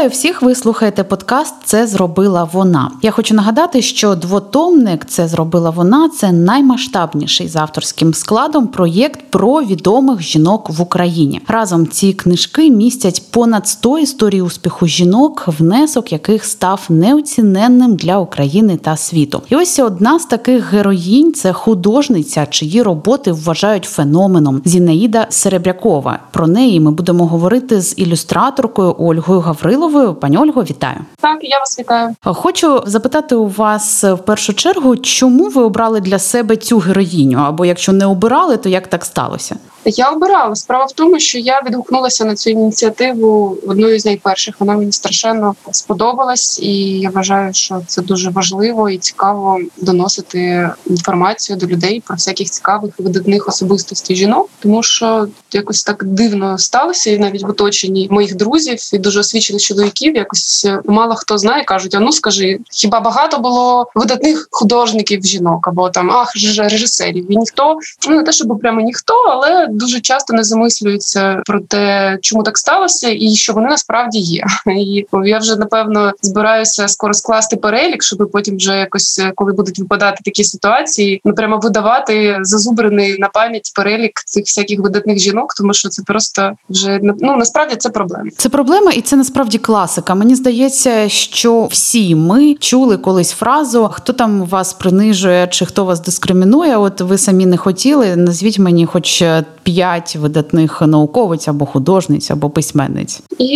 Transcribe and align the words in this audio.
Вітаю 0.00 0.10
всіх! 0.10 0.42
Ви 0.42 0.54
слухаєте 0.54 1.04
подкаст 1.04 1.54
Це 1.64 1.86
зробила 1.86 2.48
вона. 2.52 2.90
Я 3.02 3.10
хочу 3.10 3.34
нагадати, 3.34 3.82
що 3.82 4.14
двотомник 4.14 5.04
це 5.04 5.28
зробила 5.28 5.70
вона. 5.70 6.08
Це 6.08 6.32
наймасштабніший 6.32 7.48
з 7.48 7.56
авторським 7.56 8.14
складом 8.14 8.66
проєкт 8.66 9.20
про 9.30 9.62
відомих 9.62 10.22
жінок 10.22 10.70
в 10.70 10.82
Україні. 10.82 11.40
Разом 11.48 11.86
ці 11.86 12.12
книжки 12.12 12.70
містять 12.70 13.22
понад 13.30 13.68
100 13.68 13.98
історій 13.98 14.42
успіху 14.42 14.86
жінок, 14.86 15.44
внесок 15.46 16.12
яких 16.12 16.44
став 16.44 16.86
неоціненним 16.88 17.96
для 17.96 18.18
України 18.18 18.76
та 18.76 18.96
світу. 18.96 19.42
І 19.48 19.56
ось 19.56 19.78
одна 19.78 20.18
з 20.18 20.24
таких 20.24 20.72
героїнь 20.72 21.32
це 21.32 21.52
художниця, 21.52 22.46
чиї 22.50 22.82
роботи 22.82 23.32
вважають 23.32 23.84
феноменом 23.84 24.62
Зінаїда 24.64 25.26
Серебрякова. 25.30 26.18
Про 26.30 26.46
неї 26.46 26.80
ми 26.80 26.90
будемо 26.90 27.26
говорити 27.26 27.80
з 27.80 27.94
ілюстраторкою 27.98 28.94
Ольгою 28.98 29.40
Гавриловою. 29.40 29.89
Пані 30.20 30.38
Ольго, 30.38 30.62
вітаю. 30.62 30.96
Так, 31.20 31.38
я 31.42 31.58
вас 31.58 31.78
вітаю. 31.78 32.14
Хочу 32.24 32.82
запитати 32.86 33.34
у 33.34 33.46
вас 33.46 34.04
в 34.04 34.16
першу 34.18 34.54
чергу, 34.54 34.96
чому 34.96 35.48
ви 35.48 35.62
обрали 35.62 36.00
для 36.00 36.18
себе 36.18 36.56
цю 36.56 36.78
героїню? 36.78 37.38
Або 37.38 37.64
якщо 37.64 37.92
не 37.92 38.06
обирали, 38.06 38.56
то 38.56 38.68
як 38.68 38.86
так 38.86 39.04
сталося? 39.04 39.56
Я 39.84 40.10
обирала 40.10 40.54
справа 40.54 40.84
в 40.84 40.92
тому, 40.92 41.18
що 41.18 41.38
я 41.38 41.62
відгукнулася 41.66 42.24
на 42.24 42.34
цю 42.34 42.50
ініціативу 42.50 43.58
одною 43.66 44.00
з 44.00 44.04
найперших. 44.04 44.54
Вона 44.60 44.76
мені 44.76 44.92
страшенно 44.92 45.54
сподобалась, 45.70 46.60
і 46.62 47.00
я 47.00 47.10
вважаю, 47.10 47.54
що 47.54 47.82
це 47.86 48.02
дуже 48.02 48.30
важливо 48.30 48.90
і 48.90 48.98
цікаво 48.98 49.58
доносити 49.76 50.70
інформацію 50.86 51.56
до 51.56 51.66
людей 51.66 52.02
про 52.06 52.16
всяких 52.16 52.50
цікавих 52.50 52.94
видатних 52.98 53.48
особистостей 53.48 54.16
жінок, 54.16 54.48
тому 54.60 54.82
що 54.82 55.28
якось 55.52 55.84
так 55.84 56.04
дивно 56.04 56.58
сталося, 56.58 57.10
і 57.10 57.18
навіть 57.18 57.42
в 57.42 57.50
оточенні 57.50 58.08
моїх 58.10 58.36
друзів 58.36 58.78
і 58.92 58.98
дуже 58.98 59.20
освічених 59.20 59.62
чоловіків, 59.62 60.16
якось 60.16 60.68
мало 60.84 61.14
хто 61.14 61.38
знає, 61.38 61.64
кажуть: 61.64 61.94
а 61.94 62.00
ну 62.00 62.12
скажи, 62.12 62.58
хіба 62.70 63.00
багато 63.00 63.38
було 63.38 63.90
видатних 63.94 64.48
художників 64.50 65.24
жінок 65.24 65.68
або 65.68 65.90
там 65.90 66.10
ах 66.10 66.32
режисерів? 66.58 67.32
І 67.32 67.36
ніхто 67.36 67.78
ну 68.08 68.16
не 68.16 68.22
те, 68.22 68.32
щоб 68.32 68.58
прямо 68.60 68.80
ніхто, 68.80 69.14
але 69.14 69.69
дуже 69.70 70.00
часто 70.00 70.32
не 70.32 70.44
замислюються 70.44 71.42
про 71.46 71.60
те, 71.60 72.18
чому 72.22 72.42
так 72.42 72.58
сталося, 72.58 73.08
і 73.10 73.30
що 73.30 73.52
вони 73.52 73.68
насправді 73.68 74.18
є. 74.18 74.44
І 74.76 75.06
я 75.24 75.38
вже 75.38 75.56
напевно 75.56 76.12
збираюся 76.22 76.88
скоро 76.88 77.14
скласти 77.14 77.56
перелік, 77.56 78.02
щоб 78.02 78.30
потім 78.32 78.56
вже 78.56 78.76
якось, 78.76 79.22
коли 79.34 79.52
будуть 79.52 79.78
випадати 79.78 80.18
такі 80.24 80.44
ситуації, 80.44 81.20
ну 81.24 81.34
прямо 81.34 81.58
видавати 81.58 82.38
зазубрений 82.42 83.18
на 83.18 83.28
пам'ять 83.28 83.72
перелік 83.74 84.12
цих 84.26 84.44
всяких 84.44 84.80
видатних 84.80 85.18
жінок, 85.18 85.54
тому 85.54 85.74
що 85.74 85.88
це 85.88 86.02
просто 86.02 86.52
вже 86.70 87.00
ну 87.02 87.36
насправді 87.36 87.76
це 87.76 87.90
проблема. 87.90 88.30
Це 88.36 88.48
проблема, 88.48 88.92
і 88.92 89.00
це 89.00 89.16
насправді 89.16 89.58
класика. 89.58 90.14
Мені 90.14 90.34
здається, 90.34 91.08
що 91.08 91.64
всі 91.64 92.14
ми 92.14 92.54
чули 92.54 92.96
колись 92.96 93.30
фразу, 93.30 93.90
хто 93.92 94.12
там 94.12 94.42
вас 94.44 94.72
принижує 94.72 95.46
чи 95.46 95.66
хто 95.66 95.84
вас 95.84 96.00
дискримінує. 96.00 96.76
От 96.76 97.00
ви 97.00 97.18
самі 97.18 97.46
не 97.46 97.56
хотіли. 97.56 98.16
Назвіть 98.16 98.58
мені, 98.58 98.86
хоч 98.86 99.22
п'ять 99.62 100.16
видатних 100.16 100.82
науковиць 100.82 101.48
або 101.48 101.66
художниць, 101.66 102.30
або 102.30 102.50
письменниць. 102.50 103.22
І 103.38 103.46